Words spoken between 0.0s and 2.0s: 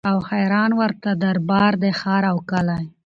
او حیران ورته دربار دی